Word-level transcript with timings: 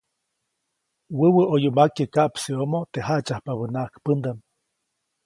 Wäwä 1.17 1.41
ʼoyu 1.49 1.69
makye 1.77 2.05
kaʼpseʼomo 2.13 2.79
teʼ 2.93 3.05
jaʼtsyajpabänaʼajk 3.07 3.93
pändaʼm. 4.03 4.39